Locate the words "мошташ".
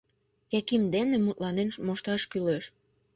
1.85-2.21